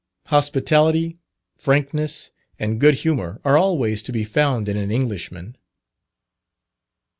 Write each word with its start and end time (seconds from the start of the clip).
Hospitality, 0.29 1.19
frankness, 1.59 2.31
and 2.57 2.79
good 2.79 2.95
humour, 3.05 3.39
are 3.45 3.55
always 3.55 4.01
to 4.01 4.11
be 4.11 4.23
found 4.23 4.67
in 4.67 4.75
an 4.75 4.89
Englishman. 4.89 5.55